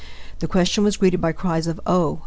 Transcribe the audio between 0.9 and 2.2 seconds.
greeted by cries of "Oh!